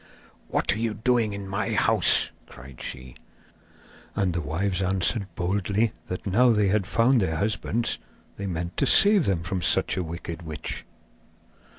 'What 0.47 0.73
are 0.73 0.79
you 0.79 0.95
doing 0.95 1.31
in 1.33 1.47
my 1.47 1.73
house?' 1.75 2.31
cried 2.47 2.81
she. 2.81 3.13
And 4.15 4.33
the 4.33 4.41
wives 4.41 4.81
answered 4.81 5.27
boldly 5.35 5.91
that 6.07 6.25
now 6.25 6.49
they 6.53 6.69
had 6.69 6.87
found 6.87 7.21
their 7.21 7.35
husbands 7.35 7.99
they 8.35 8.47
meant 8.47 8.77
to 8.77 8.87
save 8.87 9.25
them 9.25 9.43
from 9.43 9.61
such 9.61 9.97
a 9.97 10.03
wicked 10.03 10.41
witch. 10.41 10.85